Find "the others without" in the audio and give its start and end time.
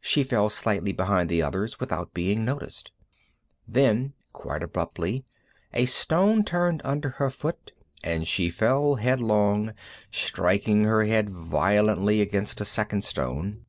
1.28-2.14